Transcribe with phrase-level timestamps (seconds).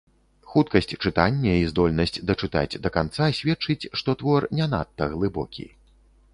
[0.53, 5.71] Хуткасць чытання і здольнасць дачытаць да канца сведчыць, што твор не надта глыбокі.